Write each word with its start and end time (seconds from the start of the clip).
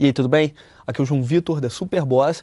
E 0.00 0.06
aí, 0.06 0.14
tudo 0.14 0.30
bem? 0.30 0.54
Aqui 0.86 0.98
é 0.98 1.04
o 1.04 1.06
João 1.06 1.22
Vitor 1.22 1.60
da 1.60 1.68
Superboss 1.68 2.42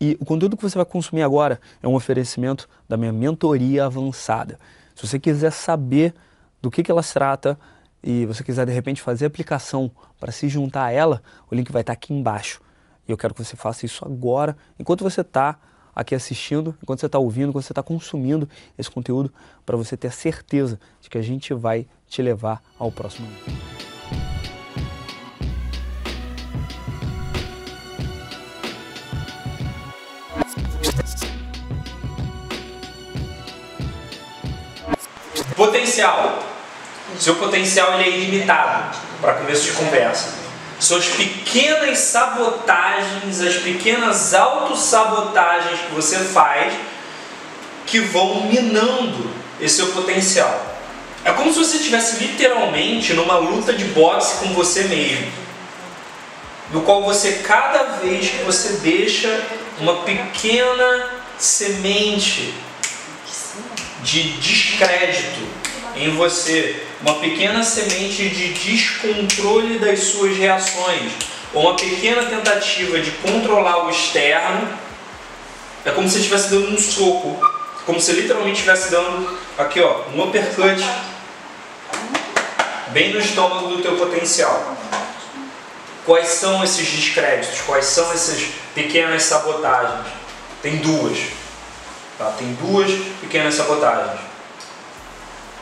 e 0.00 0.16
o 0.18 0.24
conteúdo 0.24 0.56
que 0.56 0.62
você 0.62 0.78
vai 0.78 0.86
consumir 0.86 1.20
agora 1.20 1.60
é 1.82 1.86
um 1.86 1.94
oferecimento 1.94 2.66
da 2.88 2.96
minha 2.96 3.12
mentoria 3.12 3.84
avançada. 3.84 4.58
Se 4.94 5.06
você 5.06 5.20
quiser 5.20 5.52
saber 5.52 6.14
do 6.62 6.70
que, 6.70 6.82
que 6.82 6.90
ela 6.90 7.02
se 7.02 7.12
trata 7.12 7.60
e 8.02 8.24
você 8.24 8.42
quiser 8.42 8.64
de 8.64 8.72
repente 8.72 9.02
fazer 9.02 9.26
aplicação 9.26 9.90
para 10.18 10.32
se 10.32 10.48
juntar 10.48 10.86
a 10.86 10.92
ela, 10.92 11.22
o 11.50 11.54
link 11.54 11.70
vai 11.70 11.82
estar 11.82 11.92
aqui 11.92 12.14
embaixo. 12.14 12.62
E 13.06 13.12
eu 13.12 13.18
quero 13.18 13.34
que 13.34 13.44
você 13.44 13.54
faça 13.54 13.84
isso 13.84 14.02
agora, 14.02 14.56
enquanto 14.78 15.04
você 15.04 15.20
está 15.20 15.58
aqui 15.94 16.14
assistindo, 16.14 16.74
enquanto 16.82 17.00
você 17.00 17.06
está 17.06 17.18
ouvindo, 17.18 17.50
enquanto 17.50 17.64
você 17.64 17.72
está 17.72 17.82
consumindo 17.82 18.48
esse 18.78 18.90
conteúdo, 18.90 19.30
para 19.66 19.76
você 19.76 19.94
ter 19.94 20.10
certeza 20.10 20.80
de 21.02 21.10
que 21.10 21.18
a 21.18 21.22
gente 21.22 21.52
vai 21.52 21.86
te 22.08 22.22
levar 22.22 22.62
ao 22.78 22.90
próximo 22.90 23.28
nível. 23.28 23.83
Potencial. 35.56 36.42
Seu 37.18 37.36
potencial 37.36 37.94
ele 37.94 38.04
é 38.04 38.18
ilimitado 38.18 38.96
para 39.20 39.34
começo 39.34 39.64
de 39.64 39.72
conversa. 39.72 40.34
Suas 40.80 41.06
pequenas 41.06 41.98
sabotagens, 41.98 43.40
as 43.40 43.56
pequenas 43.56 44.34
autossabotagens 44.34 45.80
que 45.80 45.94
você 45.94 46.18
faz 46.18 46.74
que 47.86 48.00
vão 48.00 48.46
minando 48.46 49.30
esse 49.60 49.76
seu 49.76 49.88
potencial. 49.88 50.74
É 51.24 51.32
como 51.32 51.52
se 51.52 51.58
você 51.58 51.76
estivesse 51.76 52.22
literalmente 52.22 53.14
numa 53.14 53.36
luta 53.36 53.72
de 53.72 53.84
boxe 53.84 54.36
com 54.40 54.52
você 54.52 54.84
mesmo. 54.84 55.32
No 56.70 56.82
qual 56.82 57.04
você, 57.04 57.40
cada 57.44 57.98
vez 57.98 58.30
que 58.30 58.42
você 58.44 58.74
deixa 58.82 59.42
uma 59.78 60.02
pequena 60.02 61.10
semente 61.38 62.52
de 64.04 64.34
descrédito 64.34 65.40
em 65.96 66.10
você, 66.14 66.84
uma 67.00 67.14
pequena 67.14 67.62
semente 67.62 68.28
de 68.28 68.52
descontrole 68.52 69.78
das 69.78 70.00
suas 70.00 70.36
reações, 70.36 71.12
ou 71.52 71.62
uma 71.62 71.76
pequena 71.76 72.24
tentativa 72.24 72.98
de 72.98 73.10
controlar 73.12 73.86
o 73.86 73.90
externo, 73.90 74.68
é 75.84 75.90
como 75.90 76.08
se 76.08 76.18
estivesse 76.18 76.50
dando 76.50 76.74
um 76.74 76.78
soco, 76.78 77.40
como 77.86 78.00
se 78.00 78.12
literalmente 78.12 78.56
estivesse 78.56 78.90
dando 78.90 79.38
aqui 79.56 79.80
ó, 79.80 80.02
um 80.14 80.22
uppercut 80.22 80.84
bem 82.88 83.12
no 83.12 83.20
estômago 83.20 83.68
do 83.68 83.82
teu 83.82 83.96
potencial. 83.96 84.76
Quais 86.04 86.28
são 86.28 86.62
esses 86.62 86.86
descréditos? 86.86 87.62
Quais 87.62 87.86
são 87.86 88.12
essas 88.12 88.42
pequenas 88.74 89.22
sabotagens? 89.22 90.06
Tem 90.60 90.76
duas. 90.76 91.18
Tá? 92.18 92.32
Tem 92.38 92.52
duas 92.54 92.90
pequenas 93.20 93.54
sabotagens. 93.54 94.20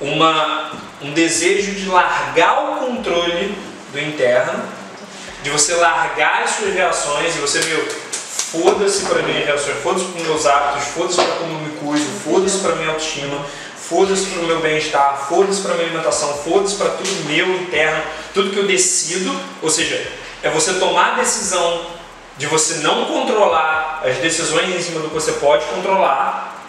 Uma, 0.00 0.72
um 1.00 1.12
desejo 1.12 1.72
de 1.72 1.86
largar 1.86 2.64
o 2.64 2.86
controle 2.86 3.56
do 3.92 4.00
interno, 4.00 4.62
de 5.42 5.50
você 5.50 5.74
largar 5.74 6.42
as 6.42 6.50
suas 6.50 6.74
reações 6.74 7.36
e 7.36 7.38
você, 7.38 7.60
meu, 7.64 7.86
foda-se 8.54 9.04
para 9.06 9.22
minhas 9.22 9.46
reações, 9.46 9.76
foda-se 9.82 10.04
para 10.06 10.22
meus 10.22 10.46
hábitos, 10.46 10.88
foda-se 10.88 11.16
para 11.16 11.36
como 11.36 11.52
eu 11.52 11.58
me 11.60 11.76
cuido, 11.76 12.04
foda-se 12.24 12.58
para 12.58 12.74
minha 12.76 12.88
autoestima, 12.90 13.44
foda-se 13.76 14.26
para 14.26 14.40
o 14.40 14.46
meu 14.46 14.60
bem-estar, 14.60 15.26
foda-se 15.28 15.60
para 15.60 15.74
minha 15.74 15.86
alimentação, 15.86 16.34
foda-se 16.38 16.76
para 16.76 16.90
tudo 16.90 17.28
meu 17.28 17.48
interno, 17.56 18.02
tudo 18.32 18.50
que 18.50 18.56
eu 18.56 18.66
decido, 18.66 19.34
ou 19.62 19.70
seja, 19.70 20.06
é 20.42 20.50
você 20.50 20.74
tomar 20.74 21.12
a 21.12 21.20
decisão 21.20 21.86
de 22.36 22.46
você 22.46 22.74
não 22.76 23.06
controlar 23.06 24.02
as 24.04 24.16
decisões 24.16 24.74
em 24.74 24.82
cima 24.82 25.00
do 25.00 25.08
que 25.08 25.14
você 25.14 25.32
pode 25.32 25.64
controlar, 25.66 26.62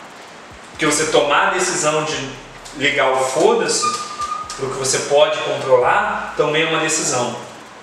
que 0.77 0.85
você 0.85 1.05
tomar 1.05 1.47
a 1.47 1.51
decisão 1.51 2.03
de 2.03 2.29
ligar 2.77 3.11
o 3.11 3.17
foda-se 3.17 3.85
para 4.55 4.65
o 4.65 4.69
que 4.69 4.77
você 4.77 4.99
pode 4.99 5.37
controlar, 5.39 6.33
também 6.37 6.63
é 6.63 6.65
uma 6.67 6.79
decisão. 6.79 7.35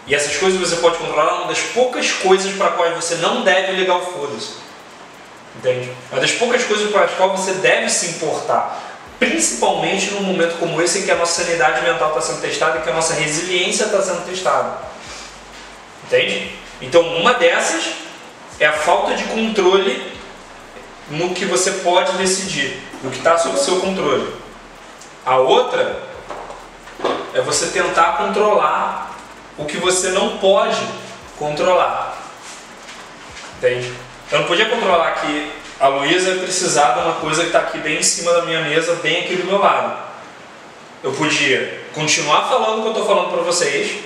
E 0.07 0.15
essas 0.15 0.37
coisas 0.37 0.59
você 0.59 0.77
pode 0.77 0.97
controlar 0.97 1.31
é 1.31 1.35
uma 1.35 1.47
das 1.47 1.61
poucas 1.61 2.11
coisas 2.11 2.53
para 2.57 2.69
as 2.69 2.77
quais 2.77 2.95
você 2.95 3.17
não 3.17 3.43
deve 3.43 3.73
ligar 3.73 3.97
o 3.97 4.01
foda-se. 4.01 4.55
Entende? 5.57 5.91
É 6.11 6.15
uma 6.15 6.21
das 6.21 6.33
poucas 6.33 6.65
coisas 6.65 6.91
para 6.91 7.05
as 7.05 7.13
quais 7.13 7.33
você 7.33 7.53
deve 7.55 7.89
se 7.89 8.07
importar. 8.11 8.81
Principalmente 9.19 10.11
num 10.13 10.23
momento 10.23 10.59
como 10.59 10.81
esse 10.83 11.01
em 11.01 11.03
que 11.03 11.11
a 11.11 11.17
nossa 11.17 11.45
sanidade 11.45 11.83
mental 11.83 12.09
está 12.09 12.21
sendo 12.21 12.41
testada 12.41 12.79
e 12.79 12.83
que 12.83 12.91
a 12.91 12.95
nossa 12.95 13.15
resiliência 13.15 13.85
está 13.85 14.03
sendo 14.03 14.27
testada. 14.27 14.79
Entende? 16.05 16.62
Então, 16.83 17.01
uma 17.17 17.35
dessas 17.35 17.93
é 18.59 18.67
a 18.67 18.73
falta 18.73 19.15
de 19.15 19.25
controle 19.25 20.13
no 21.09 21.33
que 21.33 21.45
você 21.45 21.71
pode 21.71 22.13
decidir, 22.17 22.83
no 23.03 23.11
que 23.11 23.19
está 23.19 23.39
sob 23.39 23.59
seu 23.59 23.81
controle. 23.81 24.35
A 25.25 25.37
outra 25.37 26.03
é 27.33 27.41
você 27.41 27.69
tentar 27.69 28.17
controlar 28.19 29.17
o 29.57 29.65
que 29.65 29.77
você 29.77 30.11
não 30.11 30.39
pode 30.39 30.81
controlar. 31.39 32.19
Entende? 33.59 33.93
Eu 34.31 34.41
não 34.41 34.47
podia 34.47 34.69
controlar 34.69 35.13
que 35.13 35.53
a 35.79 35.89
Luísa 35.89 36.37
precisar 36.37 36.95
de 36.95 37.01
uma 37.01 37.15
coisa 37.15 37.43
que 37.43 37.49
está 37.49 37.61
aqui 37.61 37.79
bem 37.79 37.99
em 37.99 38.03
cima 38.03 38.33
da 38.33 38.43
minha 38.43 38.63
mesa, 38.63 38.97
bem 38.97 39.25
aqui 39.25 39.37
do 39.37 39.45
meu 39.45 39.59
lado. 39.59 39.99
Eu 41.03 41.13
podia 41.13 41.83
continuar 41.95 42.49
falando 42.49 42.79
o 42.79 42.83
que 42.83 42.89
eu 42.89 42.93
estou 42.93 43.07
falando 43.07 43.33
para 43.33 43.43
vocês 43.43 43.99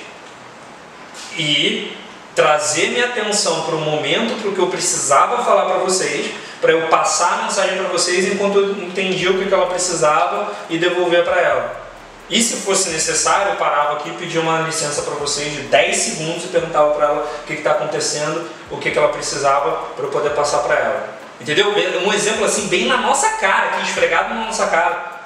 e 1.38 1.97
trazer 2.36 2.91
minha 2.91 3.06
atenção 3.06 3.62
para 3.62 3.74
o 3.74 3.80
momento, 3.80 4.38
para 4.42 4.50
o 4.50 4.54
que 4.54 4.60
eu 4.60 4.66
precisava 4.66 5.42
falar 5.42 5.64
para 5.64 5.78
vocês, 5.78 6.32
para 6.60 6.70
eu 6.70 6.86
passar 6.88 7.41
a 7.41 7.42
mensagem 7.44 7.78
para 7.78 7.88
vocês 7.88 8.30
enquanto 8.30 8.58
eu 8.58 8.72
entendia 8.72 9.30
o 9.30 9.38
que 9.38 9.52
ela 9.52 9.66
precisava 9.66 10.52
e 10.69 10.76
devolver 10.76 11.24
para 11.24 11.41
ela. 11.41 11.86
E 12.28 12.42
se 12.42 12.56
fosse 12.56 12.91
necessário, 12.91 13.52
eu 13.52 13.56
parava 13.56 13.94
aqui 13.94 14.10
pedia 14.12 14.41
uma 14.41 14.60
licença 14.60 15.02
para 15.02 15.14
vocês 15.14 15.52
de 15.52 15.62
10 15.62 15.97
segundos 15.97 16.44
e 16.44 16.48
perguntava 16.48 16.91
para 16.91 17.06
ela 17.06 17.41
o 17.42 17.47
que 17.47 17.54
está 17.54 17.70
acontecendo, 17.70 18.47
o 18.70 18.76
que, 18.76 18.91
que 18.91 18.98
ela 18.98 19.08
precisava 19.08 19.70
para 19.97 20.04
eu 20.04 20.10
poder 20.10 20.30
passar 20.30 20.58
para 20.58 20.74
ela. 20.74 21.08
Entendeu? 21.41 21.72
Um 22.04 22.12
exemplo 22.12 22.44
assim, 22.44 22.66
bem 22.66 22.86
na 22.86 22.98
nossa 22.98 23.28
cara, 23.36 23.68
aqui 23.68 23.82
esfregado 23.82 24.34
na 24.34 24.47
nossa 24.47 24.66
cara, 24.66 25.20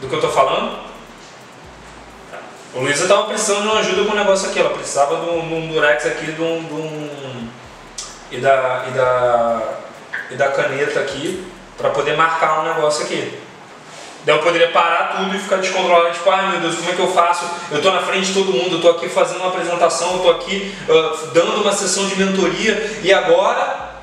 do 0.00 0.08
que 0.08 0.14
eu 0.14 0.18
estou 0.18 0.32
falando. 0.32 0.83
O 2.74 2.80
Luísa 2.80 3.04
estava 3.04 3.28
precisando 3.28 3.62
de 3.62 3.68
uma 3.68 3.78
ajuda 3.78 4.04
com 4.04 4.12
o 4.12 4.16
negócio 4.16 4.50
aqui, 4.50 4.58
ela 4.58 4.70
precisava 4.70 5.14
de 5.16 5.30
um, 5.30 5.46
de 5.46 5.54
um 5.54 5.68
durex 5.68 6.06
aqui 6.06 6.32
de 6.32 6.42
um, 6.42 6.64
de 6.64 6.72
um, 6.72 7.48
e, 8.32 8.38
da, 8.38 8.84
e, 8.88 8.90
da, 8.90 9.62
e 10.32 10.34
da 10.34 10.48
caneta 10.48 10.98
aqui 10.98 11.46
para 11.78 11.90
poder 11.90 12.16
marcar 12.16 12.62
um 12.62 12.74
negócio 12.74 13.04
aqui. 13.04 13.38
Daí 14.24 14.34
eu 14.34 14.42
poderia 14.42 14.72
parar 14.72 15.18
tudo 15.18 15.36
e 15.36 15.38
ficar 15.38 15.58
descontrolado, 15.58 16.14
tipo, 16.14 16.28
ai 16.28 16.50
meu 16.50 16.62
Deus, 16.62 16.74
como 16.74 16.90
é 16.90 16.94
que 16.94 16.98
eu 16.98 17.12
faço? 17.12 17.48
Eu 17.70 17.76
estou 17.76 17.92
na 17.92 18.00
frente 18.00 18.26
de 18.26 18.34
todo 18.34 18.52
mundo, 18.52 18.72
eu 18.72 18.76
estou 18.76 18.90
aqui 18.90 19.08
fazendo 19.08 19.38
uma 19.38 19.50
apresentação, 19.50 20.10
eu 20.10 20.16
estou 20.16 20.30
aqui 20.32 20.74
uh, 20.88 21.26
dando 21.28 21.60
uma 21.62 21.72
sessão 21.72 22.08
de 22.08 22.16
mentoria 22.16 22.98
e 23.04 23.12
agora, 23.12 24.00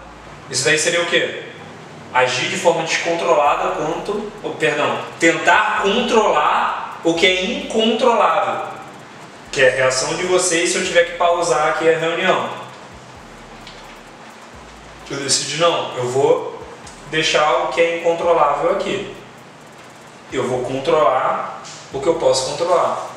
isso 0.49 0.63
daí 0.63 0.79
seria 0.79 1.01
o 1.01 1.07
quê? 1.07 1.43
Agir 2.13 2.47
de 2.47 2.55
forma 2.55 2.83
descontrolada 2.83 3.71
quanto, 3.71 4.31
oh, 4.41 4.49
perdão, 4.51 4.97
tentar 5.19 5.81
controlar 5.81 6.80
o 7.03 7.13
que 7.13 7.25
é 7.25 7.43
incontrolável, 7.45 8.67
que 9.51 9.61
é 9.61 9.69
a 9.69 9.75
reação 9.75 10.15
de 10.15 10.23
vocês 10.23 10.69
se 10.69 10.77
eu 10.77 10.85
tiver 10.85 11.05
que 11.05 11.17
pausar 11.17 11.69
aqui 11.69 11.89
a 11.89 11.97
reunião. 11.97 12.49
Eu 15.09 15.17
decidi, 15.17 15.57
não, 15.57 15.95
eu 15.97 16.07
vou 16.07 16.61
deixar 17.09 17.63
o 17.63 17.67
que 17.67 17.81
é 17.81 17.97
incontrolável 17.97 18.71
aqui. 18.71 19.13
Eu 20.31 20.47
vou 20.47 20.63
controlar 20.63 21.61
o 21.91 21.99
que 21.99 22.07
eu 22.07 22.15
posso 22.15 22.51
controlar, 22.51 23.09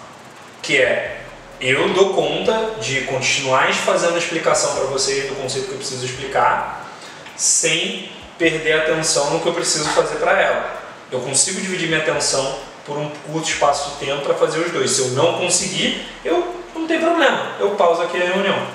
que 0.61 0.78
é 0.78 1.21
eu 1.61 1.89
dou 1.91 2.12
conta 2.12 2.75
de 2.81 3.03
continuar 3.03 3.73
fazendo 3.73 4.17
a 4.17 4.19
explicação 4.19 4.75
para 4.75 4.85
vocês 4.85 5.29
do 5.29 5.37
conceito 5.37 5.69
que 5.69 5.73
eu 5.73 5.79
preciso 5.79 6.05
explicar, 6.05 6.91
sem 7.37 8.11
perder 8.37 8.73
a 8.73 8.82
atenção 8.82 9.31
no 9.31 9.41
que 9.41 9.47
eu 9.47 9.55
preciso 9.55 9.88
fazer 9.91 10.17
para 10.17 10.41
ela. 10.41 10.82
Eu 11.12 11.20
consigo 11.20 11.61
dividir 11.61 11.87
minha 11.87 12.00
atenção 12.00 12.58
por 12.84 12.96
um 12.98 13.08
curto 13.26 13.48
espaço 13.48 13.92
de 13.92 14.06
tempo 14.06 14.22
para 14.22 14.34
fazer 14.34 14.60
os 14.60 14.70
dois. 14.70 14.90
Se 14.90 15.00
eu 15.00 15.08
não 15.10 15.38
conseguir, 15.38 16.04
eu 16.25 16.54
não 16.75 16.86
tem 16.86 17.00
problema, 17.00 17.56
eu 17.58 17.70
pauso 17.76 18.02
aqui 18.02 18.16
a 18.16 18.26
reunião. 18.26 18.66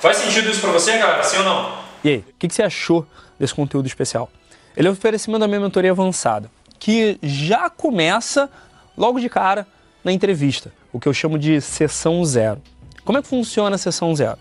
Faz 0.00 0.18
sentido 0.18 0.50
isso 0.50 0.60
para 0.60 0.70
você, 0.70 0.98
galera? 0.98 1.22
Sim 1.22 1.38
ou 1.38 1.44
não? 1.44 1.78
E 2.02 2.08
aí, 2.10 2.18
o 2.18 2.34
que, 2.38 2.48
que 2.48 2.54
você 2.54 2.62
achou 2.62 3.06
desse 3.38 3.54
conteúdo 3.54 3.86
especial? 3.86 4.30
Ele 4.76 4.88
é 4.88 4.90
um 4.90 4.94
oferecimento 4.94 5.40
da 5.40 5.48
minha 5.48 5.60
mentoria 5.60 5.90
avançada, 5.90 6.50
que 6.78 7.18
já 7.22 7.70
começa 7.70 8.50
logo 8.96 9.18
de 9.18 9.28
cara 9.28 9.66
na 10.02 10.12
entrevista, 10.12 10.72
o 10.92 11.00
que 11.00 11.08
eu 11.08 11.14
chamo 11.14 11.38
de 11.38 11.60
sessão 11.60 12.24
zero. 12.24 12.60
Como 13.04 13.18
é 13.18 13.22
que 13.22 13.28
funciona 13.28 13.76
a 13.76 13.78
sessão 13.78 14.14
zero? 14.14 14.38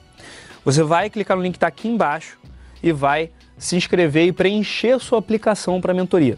Você 0.65 0.83
vai 0.83 1.09
clicar 1.09 1.37
no 1.37 1.43
link 1.43 1.53
que 1.53 1.57
está 1.57 1.67
aqui 1.67 1.87
embaixo 1.87 2.37
e 2.81 2.91
vai 2.91 3.29
se 3.57 3.75
inscrever 3.75 4.27
e 4.27 4.31
preencher 4.33 4.99
sua 4.99 5.19
aplicação 5.19 5.79
para 5.79 5.93
a 5.93 5.95
mentoria. 5.95 6.37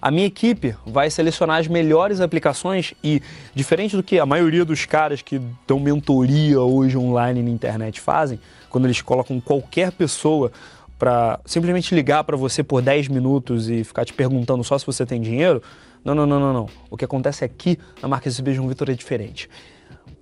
A 0.00 0.10
minha 0.10 0.26
equipe 0.26 0.74
vai 0.86 1.10
selecionar 1.10 1.58
as 1.58 1.66
melhores 1.66 2.20
aplicações 2.20 2.94
e, 3.02 3.20
diferente 3.54 3.96
do 3.96 4.02
que 4.02 4.18
a 4.18 4.26
maioria 4.26 4.64
dos 4.64 4.86
caras 4.86 5.22
que 5.22 5.40
dão 5.66 5.80
mentoria 5.80 6.60
hoje 6.60 6.96
online 6.96 7.42
na 7.42 7.50
internet 7.50 8.00
fazem, 8.00 8.38
quando 8.70 8.84
eles 8.84 9.02
colocam 9.02 9.40
qualquer 9.40 9.90
pessoa 9.90 10.52
para 10.98 11.38
simplesmente 11.44 11.94
ligar 11.94 12.24
para 12.24 12.36
você 12.36 12.62
por 12.62 12.82
10 12.82 13.08
minutos 13.08 13.68
e 13.68 13.84
ficar 13.84 14.04
te 14.04 14.12
perguntando 14.12 14.64
só 14.64 14.78
se 14.78 14.86
você 14.86 15.06
tem 15.06 15.20
dinheiro, 15.20 15.62
não, 16.04 16.14
não, 16.14 16.26
não, 16.26 16.40
não, 16.40 16.52
não. 16.52 16.68
O 16.90 16.96
que 16.96 17.04
acontece 17.04 17.44
aqui 17.44 17.78
na 18.00 18.08
marca 18.08 18.28
SB 18.28 18.54
João 18.54 18.68
Vitor 18.68 18.90
é 18.90 18.94
diferente. 18.94 19.48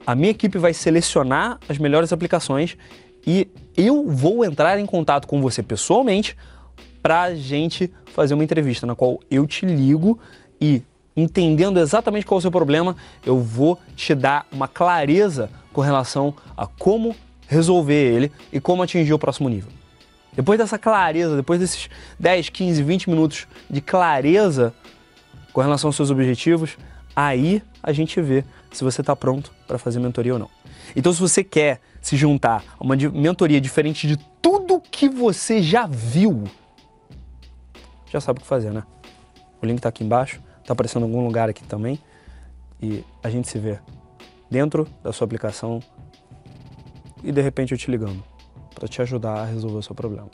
A 0.06 0.14
minha 0.14 0.30
equipe 0.30 0.58
vai 0.58 0.72
selecionar 0.72 1.58
as 1.68 1.78
melhores 1.78 2.12
aplicações 2.12 2.76
e 3.26 3.48
eu 3.76 4.06
vou 4.08 4.44
entrar 4.44 4.78
em 4.78 4.86
contato 4.86 5.26
com 5.26 5.40
você 5.40 5.62
pessoalmente 5.62 6.36
para 7.06 7.22
a 7.22 7.34
gente 7.36 7.88
fazer 8.06 8.34
uma 8.34 8.42
entrevista 8.42 8.84
na 8.84 8.96
qual 8.96 9.20
eu 9.30 9.46
te 9.46 9.64
ligo 9.64 10.18
e 10.60 10.82
entendendo 11.16 11.78
exatamente 11.78 12.26
qual 12.26 12.38
é 12.38 12.40
o 12.40 12.42
seu 12.42 12.50
problema, 12.50 12.96
eu 13.24 13.38
vou 13.38 13.78
te 13.94 14.12
dar 14.12 14.44
uma 14.50 14.66
clareza 14.66 15.48
com 15.72 15.80
relação 15.80 16.34
a 16.56 16.66
como 16.66 17.14
resolver 17.46 17.94
ele 17.94 18.32
e 18.52 18.58
como 18.58 18.82
atingir 18.82 19.12
o 19.12 19.20
próximo 19.20 19.48
nível. 19.48 19.70
Depois 20.32 20.58
dessa 20.58 20.80
clareza, 20.80 21.36
depois 21.36 21.60
desses 21.60 21.88
10, 22.18 22.48
15, 22.48 22.82
20 22.82 23.10
minutos 23.10 23.46
de 23.70 23.80
clareza 23.80 24.74
com 25.52 25.60
relação 25.60 25.86
aos 25.86 25.94
seus 25.94 26.10
objetivos, 26.10 26.76
aí 27.14 27.62
a 27.84 27.92
gente 27.92 28.20
vê 28.20 28.44
se 28.72 28.82
você 28.82 29.00
está 29.00 29.14
pronto 29.14 29.52
para 29.68 29.78
fazer 29.78 30.00
mentoria 30.00 30.32
ou 30.32 30.40
não. 30.40 30.50
Então, 30.96 31.12
se 31.12 31.20
você 31.20 31.44
quer 31.44 31.80
se 32.02 32.16
juntar 32.16 32.64
a 32.76 32.82
uma 32.82 32.96
mentoria 32.96 33.60
diferente 33.60 34.08
de 34.08 34.16
tudo 34.42 34.82
que 34.90 35.08
você 35.08 35.62
já 35.62 35.86
viu, 35.86 36.42
já 38.16 38.20
sabe 38.20 38.38
o 38.38 38.42
que 38.42 38.48
fazer, 38.48 38.72
né? 38.72 38.82
O 39.62 39.66
link 39.66 39.78
está 39.78 39.88
aqui 39.88 40.02
embaixo, 40.02 40.40
está 40.60 40.72
aparecendo 40.72 41.04
em 41.04 41.08
algum 41.08 41.24
lugar 41.24 41.48
aqui 41.48 41.62
também. 41.64 41.98
E 42.80 43.04
a 43.22 43.30
gente 43.30 43.48
se 43.48 43.58
vê 43.58 43.78
dentro 44.50 44.86
da 45.02 45.12
sua 45.12 45.24
aplicação 45.24 45.80
e 47.22 47.32
de 47.32 47.40
repente 47.40 47.72
eu 47.72 47.78
te 47.78 47.90
ligando 47.90 48.22
para 48.74 48.86
te 48.88 49.00
ajudar 49.02 49.40
a 49.40 49.44
resolver 49.44 49.78
o 49.78 49.82
seu 49.82 49.94
problema. 49.94 50.28